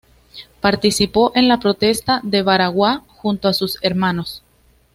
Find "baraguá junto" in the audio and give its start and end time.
2.41-3.47